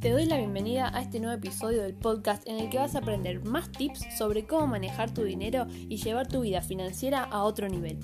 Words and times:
Te 0.00 0.10
doy 0.10 0.26
la 0.26 0.36
bienvenida 0.36 0.90
a 0.92 1.00
este 1.00 1.20
nuevo 1.20 1.36
episodio 1.36 1.82
del 1.82 1.94
podcast 1.94 2.44
en 2.48 2.58
el 2.58 2.70
que 2.70 2.78
vas 2.78 2.96
a 2.96 2.98
aprender 2.98 3.44
más 3.44 3.70
tips 3.70 4.04
sobre 4.18 4.44
cómo 4.44 4.66
manejar 4.66 5.14
tu 5.14 5.22
dinero 5.22 5.68
y 5.70 5.98
llevar 5.98 6.26
tu 6.26 6.40
vida 6.40 6.60
financiera 6.60 7.22
a 7.22 7.44
otro 7.44 7.68
nivel. 7.68 7.98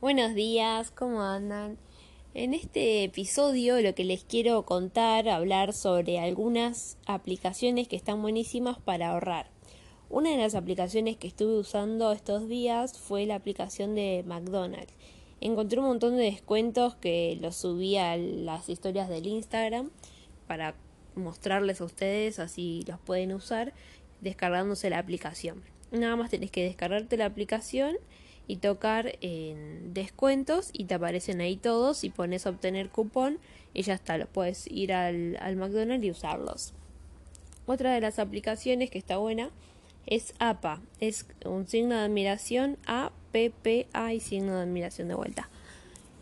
Buenos 0.00 0.34
días, 0.34 0.90
¿cómo 0.90 1.20
andan? 1.20 1.76
En 2.32 2.54
este 2.54 3.04
episodio 3.04 3.78
lo 3.82 3.94
que 3.94 4.04
les 4.04 4.24
quiero 4.24 4.64
contar, 4.64 5.28
hablar 5.28 5.74
sobre 5.74 6.18
algunas 6.18 6.96
aplicaciones 7.04 7.88
que 7.88 7.96
están 7.96 8.22
buenísimas 8.22 8.78
para 8.78 9.10
ahorrar. 9.10 9.57
Una 10.10 10.30
de 10.30 10.38
las 10.38 10.54
aplicaciones 10.54 11.18
que 11.18 11.28
estuve 11.28 11.58
usando 11.58 12.12
estos 12.12 12.48
días 12.48 12.98
fue 12.98 13.26
la 13.26 13.34
aplicación 13.34 13.94
de 13.94 14.24
McDonald's. 14.26 14.94
Encontré 15.42 15.80
un 15.80 15.86
montón 15.86 16.16
de 16.16 16.22
descuentos 16.22 16.94
que 16.94 17.36
los 17.42 17.56
subí 17.56 17.98
a 17.98 18.16
las 18.16 18.70
historias 18.70 19.10
del 19.10 19.26
Instagram 19.26 19.90
para 20.46 20.74
mostrarles 21.14 21.82
a 21.82 21.84
ustedes, 21.84 22.38
así 22.38 22.84
los 22.88 22.98
pueden 23.00 23.34
usar 23.34 23.74
descargándose 24.22 24.88
la 24.88 24.98
aplicación. 24.98 25.62
Nada 25.92 26.16
más 26.16 26.30
tenés 26.30 26.50
que 26.50 26.64
descargarte 26.64 27.18
la 27.18 27.26
aplicación 27.26 27.96
y 28.46 28.56
tocar 28.56 29.18
en 29.20 29.92
descuentos 29.92 30.70
y 30.72 30.84
te 30.84 30.94
aparecen 30.94 31.42
ahí 31.42 31.56
todos 31.56 32.02
y 32.02 32.08
pones 32.08 32.46
obtener 32.46 32.88
cupón 32.88 33.40
y 33.74 33.82
ya 33.82 33.92
está, 33.92 34.16
los 34.16 34.28
puedes 34.28 34.66
ir 34.68 34.94
al, 34.94 35.36
al 35.42 35.56
McDonald's 35.56 36.06
y 36.06 36.10
usarlos. 36.10 36.72
Otra 37.66 37.92
de 37.92 38.00
las 38.00 38.18
aplicaciones 38.18 38.88
que 38.88 38.96
está 38.96 39.18
buena 39.18 39.50
es 40.08 40.34
APA, 40.38 40.80
es 41.00 41.26
un 41.44 41.68
signo 41.68 41.94
de 41.94 42.02
admiración, 42.02 42.78
A, 42.86 43.12
P, 43.30 43.50
P, 43.50 43.88
A 43.92 44.14
y 44.14 44.20
signo 44.20 44.56
de 44.56 44.62
admiración 44.62 45.08
de 45.08 45.14
vuelta. 45.14 45.48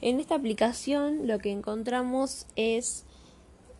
En 0.00 0.20
esta 0.20 0.34
aplicación 0.34 1.26
lo 1.26 1.38
que 1.38 1.52
encontramos 1.52 2.46
es 2.56 3.04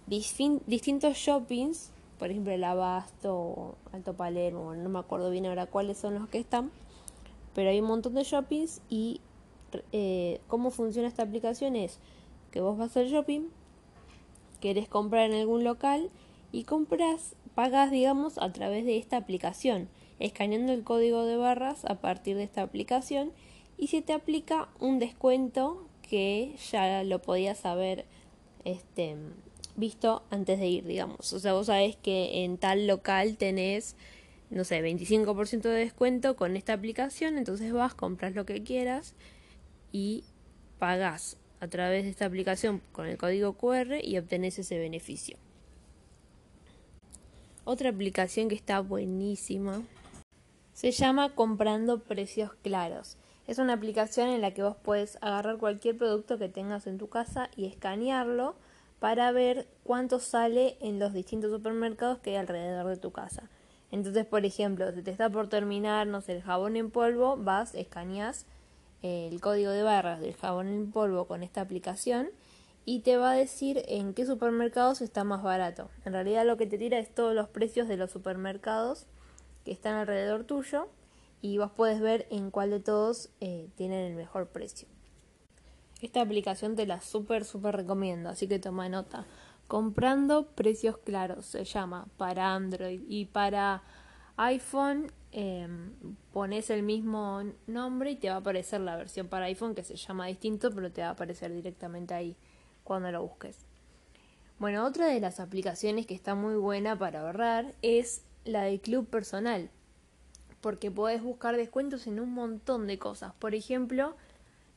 distintos 0.06 1.16
shoppings, 1.16 1.90
por 2.18 2.30
ejemplo 2.30 2.52
el 2.52 2.62
Abasto, 2.62 3.76
Alto 3.92 4.14
Palermo, 4.14 4.74
no 4.76 4.88
me 4.88 5.00
acuerdo 5.00 5.30
bien 5.30 5.46
ahora 5.46 5.66
cuáles 5.66 5.98
son 5.98 6.14
los 6.14 6.28
que 6.28 6.38
están, 6.38 6.70
pero 7.54 7.70
hay 7.70 7.80
un 7.80 7.88
montón 7.88 8.14
de 8.14 8.22
shoppings 8.22 8.80
y 8.88 9.20
eh, 9.92 10.40
cómo 10.46 10.70
funciona 10.70 11.08
esta 11.08 11.24
aplicación 11.24 11.74
es 11.74 11.98
que 12.52 12.60
vos 12.60 12.78
vas 12.78 12.96
al 12.96 13.08
shopping, 13.08 13.48
querés 14.60 14.88
comprar 14.88 15.30
en 15.30 15.40
algún 15.40 15.64
local 15.64 16.10
y 16.52 16.62
compras, 16.64 17.34
pagas 17.56 17.90
digamos 17.90 18.36
a 18.36 18.52
través 18.52 18.84
de 18.84 18.98
esta 18.98 19.16
aplicación, 19.16 19.88
escaneando 20.18 20.74
el 20.74 20.84
código 20.84 21.24
de 21.24 21.38
barras 21.38 21.86
a 21.86 21.96
partir 21.96 22.36
de 22.36 22.44
esta 22.44 22.60
aplicación 22.60 23.32
y 23.78 23.86
se 23.86 24.02
te 24.02 24.12
aplica 24.12 24.68
un 24.78 24.98
descuento 24.98 25.88
que 26.02 26.54
ya 26.70 27.02
lo 27.02 27.22
podías 27.22 27.64
haber 27.64 28.04
este, 28.64 29.16
visto 29.74 30.22
antes 30.28 30.60
de 30.60 30.66
ir, 30.66 30.84
digamos. 30.84 31.32
O 31.32 31.40
sea, 31.40 31.54
vos 31.54 31.66
sabés 31.66 31.96
que 31.96 32.44
en 32.44 32.58
tal 32.58 32.86
local 32.86 33.38
tenés 33.38 33.96
no 34.50 34.64
sé, 34.64 34.82
25% 34.82 35.62
de 35.62 35.70
descuento 35.70 36.36
con 36.36 36.56
esta 36.56 36.74
aplicación, 36.74 37.38
entonces 37.38 37.72
vas, 37.72 37.94
compras 37.94 38.34
lo 38.34 38.44
que 38.44 38.62
quieras 38.62 39.14
y 39.92 40.24
pagas 40.78 41.38
a 41.60 41.68
través 41.68 42.04
de 42.04 42.10
esta 42.10 42.26
aplicación 42.26 42.82
con 42.92 43.06
el 43.06 43.16
código 43.16 43.54
QR 43.54 43.96
y 44.02 44.18
obtenés 44.18 44.58
ese 44.58 44.78
beneficio. 44.78 45.38
Otra 47.68 47.90
aplicación 47.90 48.48
que 48.48 48.54
está 48.54 48.78
buenísima 48.78 49.82
se 50.72 50.92
llama 50.92 51.34
Comprando 51.34 51.98
Precios 51.98 52.54
Claros. 52.62 53.16
Es 53.48 53.58
una 53.58 53.72
aplicación 53.72 54.28
en 54.28 54.40
la 54.40 54.54
que 54.54 54.62
vos 54.62 54.76
puedes 54.80 55.18
agarrar 55.20 55.58
cualquier 55.58 55.98
producto 55.98 56.38
que 56.38 56.48
tengas 56.48 56.86
en 56.86 56.96
tu 56.96 57.08
casa 57.08 57.50
y 57.56 57.66
escanearlo 57.66 58.54
para 59.00 59.32
ver 59.32 59.66
cuánto 59.82 60.20
sale 60.20 60.76
en 60.80 61.00
los 61.00 61.12
distintos 61.12 61.50
supermercados 61.50 62.18
que 62.18 62.30
hay 62.30 62.36
alrededor 62.36 62.86
de 62.86 62.98
tu 62.98 63.10
casa. 63.10 63.50
Entonces, 63.90 64.24
por 64.24 64.44
ejemplo, 64.44 64.92
si 64.92 65.02
te 65.02 65.10
está 65.10 65.28
por 65.28 65.48
terminar, 65.48 66.06
no 66.06 66.20
sé, 66.20 66.36
el 66.36 66.42
jabón 66.42 66.76
en 66.76 66.92
polvo, 66.92 67.36
vas, 67.36 67.74
escaneas 67.74 68.46
el 69.02 69.40
código 69.40 69.72
de 69.72 69.82
barras 69.82 70.20
del 70.20 70.36
jabón 70.36 70.68
en 70.68 70.92
polvo 70.92 71.26
con 71.26 71.42
esta 71.42 71.62
aplicación 71.62 72.28
y 72.88 73.00
te 73.00 73.16
va 73.16 73.32
a 73.32 73.34
decir 73.34 73.82
en 73.88 74.14
qué 74.14 74.24
supermercados 74.24 75.02
está 75.02 75.24
más 75.24 75.42
barato. 75.42 75.90
En 76.04 76.12
realidad 76.12 76.46
lo 76.46 76.56
que 76.56 76.68
te 76.68 76.78
tira 76.78 77.00
es 77.00 77.12
todos 77.12 77.34
los 77.34 77.48
precios 77.48 77.88
de 77.88 77.96
los 77.96 78.12
supermercados 78.12 79.06
que 79.64 79.72
están 79.72 79.96
alrededor 79.96 80.44
tuyo 80.44 80.86
y 81.42 81.58
vos 81.58 81.72
puedes 81.72 82.00
ver 82.00 82.28
en 82.30 82.52
cuál 82.52 82.70
de 82.70 82.78
todos 82.78 83.30
eh, 83.40 83.68
tienen 83.74 84.06
el 84.06 84.14
mejor 84.14 84.46
precio. 84.48 84.86
Esta 86.00 86.20
aplicación 86.20 86.76
te 86.76 86.86
la 86.86 87.00
súper, 87.00 87.44
súper 87.44 87.74
recomiendo, 87.74 88.28
así 88.28 88.46
que 88.46 88.60
toma 88.60 88.88
nota. 88.88 89.26
Comprando 89.66 90.46
precios 90.46 90.96
claros 90.98 91.44
se 91.44 91.64
llama 91.64 92.06
para 92.16 92.54
Android 92.54 93.00
y 93.08 93.24
para 93.24 93.82
iPhone 94.36 95.10
em, 95.32 95.90
pones 96.32 96.70
el 96.70 96.84
mismo 96.84 97.42
nombre 97.66 98.12
y 98.12 98.16
te 98.16 98.28
va 98.28 98.36
a 98.36 98.38
aparecer 98.38 98.80
la 98.80 98.94
versión 98.94 99.26
para 99.26 99.46
iPhone 99.46 99.74
que 99.74 99.82
se 99.82 99.96
llama 99.96 100.26
distinto 100.26 100.70
pero 100.72 100.92
te 100.92 101.00
va 101.00 101.08
a 101.08 101.12
aparecer 101.12 101.52
directamente 101.52 102.14
ahí 102.14 102.36
cuando 102.86 103.12
lo 103.12 103.22
busques. 103.22 103.58
Bueno, 104.58 104.86
otra 104.86 105.06
de 105.08 105.20
las 105.20 105.38
aplicaciones 105.38 106.06
que 106.06 106.14
está 106.14 106.34
muy 106.34 106.54
buena 106.54 106.98
para 106.98 107.20
ahorrar 107.20 107.74
es 107.82 108.22
la 108.44 108.62
de 108.62 108.80
Club 108.80 109.06
Personal 109.06 109.68
porque 110.66 110.90
podés 110.90 111.22
buscar 111.22 111.56
descuentos 111.56 112.08
en 112.08 112.18
un 112.18 112.32
montón 112.32 112.88
de 112.88 112.98
cosas, 112.98 113.32
por 113.34 113.54
ejemplo, 113.54 114.16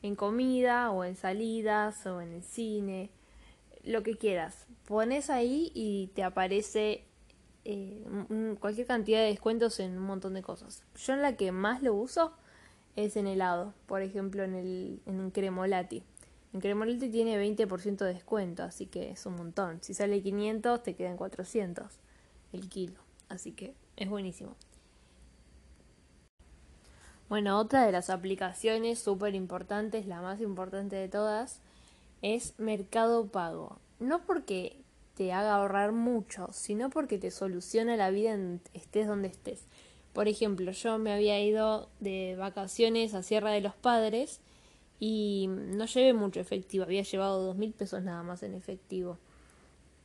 en 0.02 0.14
comida 0.14 0.92
o 0.92 1.02
en 1.02 1.16
salidas 1.16 2.06
o 2.06 2.20
en 2.20 2.32
el 2.32 2.44
cine 2.44 3.10
lo 3.82 4.04
que 4.04 4.16
quieras. 4.16 4.66
Pones 4.86 5.30
ahí 5.30 5.72
y 5.74 6.12
te 6.14 6.22
aparece 6.22 7.04
eh, 7.64 8.04
cualquier 8.60 8.86
cantidad 8.86 9.18
de 9.18 9.26
descuentos 9.26 9.80
en 9.80 9.98
un 9.98 10.04
montón 10.04 10.34
de 10.34 10.42
cosas. 10.42 10.84
Yo 10.94 11.14
en 11.14 11.22
la 11.22 11.36
que 11.36 11.50
más 11.50 11.82
lo 11.82 11.92
uso 11.94 12.34
es 12.94 13.16
en 13.16 13.26
helado, 13.26 13.74
por 13.86 14.02
ejemplo 14.02 14.44
en 14.44 14.54
el 14.54 15.00
en 15.06 15.32
Cremolati. 15.32 16.04
En 16.52 16.60
Cremolati 16.60 17.08
tiene 17.10 17.38
20% 17.38 18.04
de 18.04 18.14
descuento, 18.14 18.64
así 18.64 18.86
que 18.86 19.10
es 19.10 19.24
un 19.26 19.36
montón. 19.36 19.78
Si 19.82 19.94
sale 19.94 20.20
500 20.20 20.82
te 20.82 20.94
quedan 20.94 21.16
400 21.16 21.86
el 22.52 22.68
kilo, 22.68 23.00
así 23.28 23.52
que 23.52 23.74
es 23.96 24.08
buenísimo. 24.08 24.56
Bueno, 27.28 27.60
otra 27.60 27.86
de 27.86 27.92
las 27.92 28.10
aplicaciones 28.10 28.98
súper 28.98 29.36
importantes, 29.36 30.06
la 30.06 30.20
más 30.20 30.40
importante 30.40 30.96
de 30.96 31.08
todas, 31.08 31.60
es 32.22 32.58
Mercado 32.58 33.28
Pago. 33.28 33.78
No 34.00 34.20
porque 34.26 34.76
te 35.14 35.32
haga 35.32 35.54
ahorrar 35.54 35.92
mucho, 35.92 36.48
sino 36.52 36.90
porque 36.90 37.18
te 37.18 37.30
soluciona 37.30 37.96
la 37.96 38.10
vida 38.10 38.32
en 38.32 38.60
estés 38.74 39.06
donde 39.06 39.28
estés. 39.28 39.62
Por 40.12 40.26
ejemplo, 40.26 40.72
yo 40.72 40.98
me 40.98 41.12
había 41.12 41.40
ido 41.40 41.88
de 42.00 42.34
vacaciones 42.36 43.14
a 43.14 43.22
Sierra 43.22 43.52
de 43.52 43.60
los 43.60 43.74
Padres 43.74 44.40
y 45.00 45.48
no 45.48 45.86
llevé 45.86 46.12
mucho 46.12 46.40
efectivo, 46.40 46.84
había 46.84 47.02
llevado 47.02 47.42
dos 47.42 47.56
mil 47.56 47.72
pesos 47.72 48.02
nada 48.02 48.22
más 48.22 48.42
en 48.42 48.54
efectivo. 48.54 49.18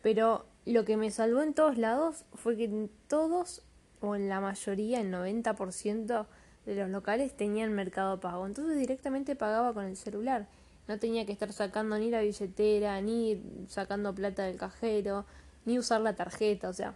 Pero 0.01 0.45
lo 0.65 0.85
que 0.85 0.95
me 0.95 1.11
salvó 1.11 1.41
en 1.41 1.53
todos 1.53 1.77
lados 1.77 2.23
fue 2.33 2.55
que 2.55 2.63
en 2.63 2.89
todos, 3.07 3.61
o 4.01 4.15
en 4.15 4.29
la 4.29 4.39
mayoría, 4.39 5.01
el 5.01 5.11
90% 5.11 6.25
de 6.65 6.75
los 6.75 6.89
locales 6.89 7.35
tenían 7.35 7.73
mercado 7.73 8.19
pago. 8.21 8.45
Entonces 8.47 8.77
directamente 8.77 9.35
pagaba 9.35 9.73
con 9.73 9.85
el 9.85 9.97
celular. 9.97 10.47
No 10.87 10.97
tenía 10.97 11.25
que 11.25 11.33
estar 11.33 11.51
sacando 11.51 11.97
ni 11.97 12.09
la 12.09 12.21
billetera, 12.21 13.01
ni 13.01 13.41
sacando 13.67 14.15
plata 14.15 14.43
del 14.43 14.57
cajero, 14.57 15.25
ni 15.65 15.77
usar 15.77 16.01
la 16.01 16.15
tarjeta, 16.15 16.69
o 16.69 16.73
sea, 16.73 16.93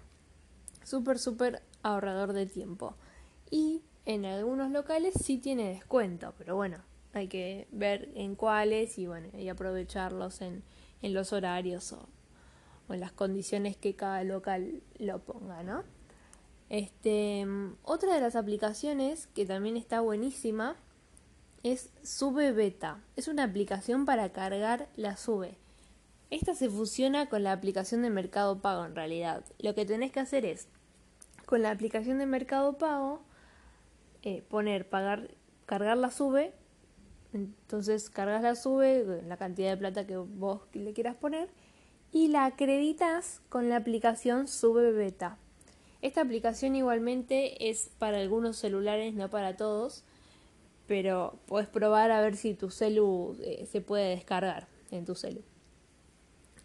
súper, 0.83 1.19
súper 1.19 1.61
ahorrador 1.83 2.33
de 2.33 2.45
tiempo. 2.45 2.95
Y 3.49 3.81
en 4.05 4.25
algunos 4.25 4.71
locales 4.71 5.15
sí 5.21 5.37
tiene 5.37 5.69
descuento, 5.69 6.33
pero 6.37 6.55
bueno, 6.55 6.77
hay 7.13 7.27
que 7.27 7.67
ver 7.71 8.09
en 8.15 8.35
cuáles 8.35 8.97
y 8.97 9.07
bueno, 9.07 9.29
y 9.37 9.49
aprovecharlos 9.49 10.41
en, 10.41 10.63
en 11.01 11.13
los 11.13 11.33
horarios 11.33 11.91
o, 11.93 12.07
o, 12.87 12.93
en 12.93 12.99
las 12.99 13.11
condiciones 13.11 13.77
que 13.77 13.95
cada 13.95 14.23
local 14.23 14.81
lo 14.97 15.19
ponga, 15.19 15.63
¿no? 15.63 15.83
Este, 16.69 17.47
otra 17.83 18.13
de 18.13 18.21
las 18.21 18.35
aplicaciones 18.35 19.27
que 19.33 19.45
también 19.45 19.75
está 19.75 20.01
buenísima 20.01 20.75
es 21.63 21.89
Sube 22.03 22.51
Beta. 22.51 23.01
Es 23.15 23.27
una 23.27 23.43
aplicación 23.43 24.05
para 24.05 24.29
cargar 24.31 24.87
la 24.95 25.17
Sube. 25.17 25.57
Esta 26.29 26.53
se 26.53 26.69
fusiona 26.69 27.27
con 27.27 27.43
la 27.43 27.51
aplicación 27.51 28.03
de 28.03 28.11
Mercado 28.11 28.61
Pago 28.61 28.85
en 28.85 28.95
realidad. 28.95 29.43
Lo 29.57 29.73
que 29.73 29.85
tenés 29.85 30.11
que 30.11 30.19
hacer 30.19 30.45
es, 30.45 30.67
con 31.45 31.63
la 31.63 31.71
aplicación 31.71 32.19
de 32.19 32.27
Mercado 32.27 32.77
Pago, 32.77 33.21
eh, 34.21 34.43
poner, 34.47 34.87
pagar, 34.87 35.31
cargar 35.65 35.97
la 35.97 36.11
Sube. 36.11 36.53
Entonces 37.33 38.09
cargas 38.09 38.41
la 38.41 38.55
Sube, 38.55 39.21
la 39.27 39.37
cantidad 39.37 39.69
de 39.69 39.77
plata 39.77 40.07
que 40.07 40.17
vos 40.17 40.61
le 40.73 40.93
quieras 40.93 41.15
poner, 41.15 41.49
y 42.11 42.29
la 42.29 42.45
acreditas 42.45 43.41
con 43.49 43.69
la 43.69 43.77
aplicación 43.77 44.47
Sube 44.47 44.91
Beta. 44.91 45.37
Esta 46.01 46.21
aplicación 46.21 46.75
igualmente 46.75 47.69
es 47.69 47.91
para 47.99 48.19
algunos 48.19 48.57
celulares, 48.57 49.13
no 49.13 49.29
para 49.29 49.57
todos 49.57 50.03
pero 50.89 51.37
puedes 51.45 51.69
probar 51.69 52.09
a 52.09 52.19
ver 52.19 52.35
si 52.35 52.55
tu 52.55 52.71
celu 52.71 53.37
eh, 53.43 53.67
se 53.71 53.79
puede 53.79 54.09
descargar 54.09 54.67
en 54.89 55.05
tu 55.05 55.13
celu. 55.13 55.43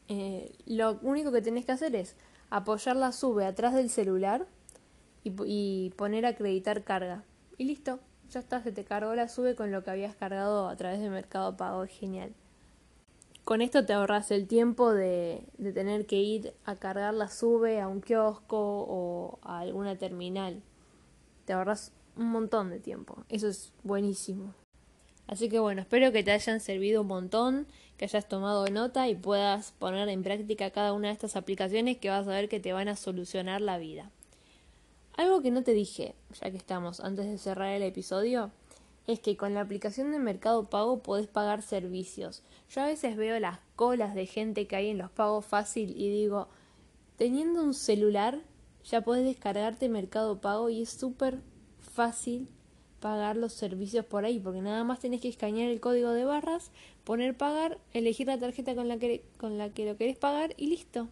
Eh, 0.08 0.50
lo 0.64 0.98
único 1.02 1.30
que 1.30 1.42
tenés 1.42 1.66
que 1.66 1.72
hacer 1.72 1.94
es 1.94 2.16
apoyar 2.48 2.96
la 2.96 3.12
sube 3.12 3.44
atrás 3.44 3.74
del 3.74 3.90
celular 3.90 4.46
y, 5.24 5.34
y 5.44 5.90
poner 5.96 6.24
acreditar 6.24 6.84
carga. 6.84 7.22
Y 7.58 7.64
listo, 7.64 8.00
ya 8.34 8.40
está, 8.40 8.60
se 8.62 8.72
te 8.72 8.84
cargó 8.84 9.14
la 9.14 9.28
sube 9.28 9.54
con 9.54 9.70
lo 9.70 9.84
que 9.84 9.90
habías 9.90 10.16
cargado 10.16 10.68
a 10.68 10.76
través 10.76 11.00
de 11.00 11.08
Mercado 11.08 11.56
Pago, 11.56 11.86
genial. 11.86 12.34
Con 13.44 13.62
esto 13.62 13.86
te 13.86 13.92
ahorras 13.92 14.30
el 14.30 14.48
tiempo 14.48 14.92
de, 14.92 15.44
de 15.58 15.72
tener 15.72 16.06
que 16.06 16.16
ir 16.16 16.54
a 16.64 16.76
cargar 16.76 17.14
la 17.14 17.28
sube 17.28 17.80
a 17.80 17.88
un 17.88 18.00
kiosco 18.00 18.58
o 18.58 19.38
a 19.42 19.60
alguna 19.60 19.96
terminal. 19.96 20.62
Te 21.44 21.52
ahorras 21.52 21.92
un 22.16 22.30
montón 22.30 22.70
de 22.70 22.80
tiempo. 22.80 23.24
Eso 23.28 23.48
es 23.48 23.72
buenísimo. 23.82 24.54
Así 25.26 25.48
que 25.48 25.58
bueno, 25.58 25.82
espero 25.82 26.10
que 26.10 26.24
te 26.24 26.32
hayan 26.32 26.60
servido 26.60 27.02
un 27.02 27.08
montón, 27.08 27.66
que 27.96 28.06
hayas 28.06 28.28
tomado 28.28 28.66
nota 28.68 29.08
y 29.08 29.14
puedas 29.14 29.72
poner 29.72 30.08
en 30.08 30.22
práctica 30.22 30.70
cada 30.70 30.92
una 30.92 31.08
de 31.08 31.14
estas 31.14 31.36
aplicaciones 31.36 31.98
que 31.98 32.10
vas 32.10 32.26
a 32.26 32.30
ver 32.30 32.48
que 32.48 32.60
te 32.60 32.72
van 32.72 32.88
a 32.88 32.96
solucionar 32.96 33.60
la 33.60 33.78
vida. 33.78 34.10
Algo 35.16 35.42
que 35.42 35.50
no 35.50 35.62
te 35.62 35.74
dije, 35.74 36.14
ya 36.40 36.50
que 36.50 36.56
estamos 36.56 37.00
antes 37.00 37.26
de 37.26 37.38
cerrar 37.38 37.72
el 37.72 37.82
episodio, 37.82 38.50
es 39.06 39.20
que 39.20 39.36
con 39.36 39.54
la 39.54 39.60
aplicación 39.60 40.10
de 40.10 40.18
Mercado 40.18 40.64
Pago 40.64 41.02
podés 41.02 41.28
pagar 41.28 41.62
servicios. 41.62 42.42
Yo 42.68 42.82
a 42.82 42.86
veces 42.86 43.16
veo 43.16 43.38
las 43.38 43.60
colas 43.76 44.14
de 44.14 44.26
gente 44.26 44.66
que 44.66 44.76
hay 44.76 44.88
en 44.88 44.98
los 44.98 45.10
pagos 45.10 45.44
fácil 45.44 45.94
y 45.96 46.10
digo, 46.10 46.48
teniendo 47.16 47.62
un 47.62 47.74
celular 47.74 48.40
ya 48.84 49.00
podés 49.00 49.24
descargarte 49.24 49.88
Mercado 49.88 50.40
Pago 50.40 50.68
y 50.68 50.82
es 50.82 50.90
súper 50.90 51.40
fácil 51.78 52.48
pagar 53.00 53.36
los 53.36 53.52
servicios 53.52 54.04
por 54.04 54.24
ahí, 54.24 54.40
porque 54.40 54.62
nada 54.62 54.84
más 54.84 55.00
tenés 55.00 55.20
que 55.20 55.28
escanear 55.28 55.70
el 55.70 55.80
código 55.80 56.10
de 56.10 56.24
barras, 56.24 56.70
poner 57.04 57.36
pagar, 57.36 57.78
elegir 57.92 58.26
la 58.26 58.38
tarjeta 58.38 58.74
con 58.74 58.88
la 58.88 58.98
que, 58.98 59.24
con 59.36 59.58
la 59.58 59.70
que 59.70 59.86
lo 59.86 59.96
querés 59.96 60.16
pagar 60.16 60.54
y 60.56 60.68
listo. 60.68 61.08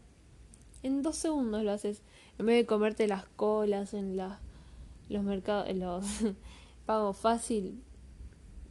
En 0.82 1.02
dos 1.02 1.16
segundos 1.16 1.62
lo 1.62 1.70
haces. 1.70 2.02
En 2.42 2.46
vez 2.46 2.56
de 2.56 2.66
comerte 2.66 3.06
las 3.06 3.24
colas 3.36 3.94
en 3.94 4.16
los 4.16 5.22
mercados, 5.22 5.68
en 5.68 5.78
los 5.78 6.04
pagos 6.86 7.16
fácil. 7.16 7.80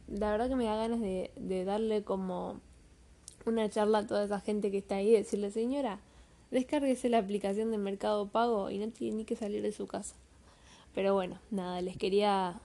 La 0.08 0.30
verdad 0.30 0.50
que 0.50 0.56
me 0.56 0.66
da 0.66 0.76
ganas 0.76 1.00
de, 1.00 1.30
de 1.36 1.64
darle 1.64 2.04
como 2.04 2.60
una 3.46 3.70
charla 3.70 4.00
a 4.00 4.06
toda 4.06 4.24
esa 4.24 4.40
gente 4.40 4.70
que 4.70 4.76
está 4.76 4.96
ahí 4.96 5.08
y 5.08 5.12
decirle, 5.12 5.50
señora, 5.50 6.00
descárguese 6.50 7.08
la 7.08 7.16
aplicación 7.16 7.70
de 7.70 7.78
Mercado 7.78 8.28
Pago 8.28 8.70
y 8.70 8.76
no 8.76 8.90
tiene 8.90 9.16
ni 9.16 9.24
que 9.24 9.36
salir 9.36 9.62
de 9.62 9.72
su 9.72 9.86
casa. 9.86 10.16
Pero 10.94 11.14
bueno, 11.14 11.38
nada, 11.50 11.80
les 11.80 11.96
quería, 11.96 12.60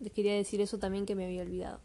les 0.00 0.12
quería 0.12 0.34
decir 0.34 0.60
eso 0.60 0.76
también 0.76 1.06
que 1.06 1.14
me 1.14 1.24
había 1.24 1.40
olvidado. 1.40 1.80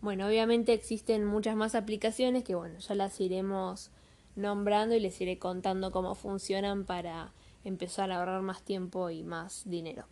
Bueno, 0.00 0.26
obviamente 0.26 0.72
existen 0.72 1.24
muchas 1.24 1.54
más 1.54 1.76
aplicaciones 1.76 2.42
que 2.42 2.56
bueno, 2.56 2.80
ya 2.80 2.96
las 2.96 3.20
iremos 3.20 3.92
nombrando 4.36 4.94
y 4.94 5.00
les 5.00 5.20
iré 5.20 5.38
contando 5.38 5.90
cómo 5.90 6.14
funcionan 6.14 6.84
para 6.84 7.32
empezar 7.64 8.10
a 8.10 8.18
ahorrar 8.18 8.42
más 8.42 8.62
tiempo 8.62 9.10
y 9.10 9.22
más 9.22 9.62
dinero. 9.64 10.06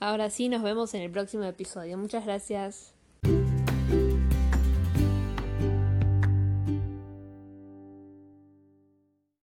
Ahora 0.00 0.30
sí, 0.30 0.48
nos 0.48 0.62
vemos 0.62 0.94
en 0.94 1.02
el 1.02 1.10
próximo 1.10 1.44
episodio. 1.44 1.98
Muchas 1.98 2.24
gracias. 2.24 2.99